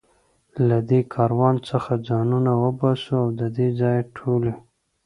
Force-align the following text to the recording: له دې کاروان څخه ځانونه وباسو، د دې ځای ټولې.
له 0.67 0.77
دې 0.89 1.01
کاروان 1.13 1.55
څخه 1.69 1.91
ځانونه 2.07 2.51
وباسو، 2.63 3.19
د 3.39 3.41
دې 3.55 3.67
ځای 3.81 3.99
ټولې. 4.17 4.53